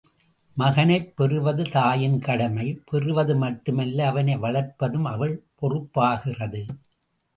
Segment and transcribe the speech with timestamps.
[0.57, 6.63] மகனைப் பெறுவது தாயின் கடமை பெறுவது மட்டுமல்ல அவனை வளர்ப்பதும் அவள் பொறுப்பாகிறது.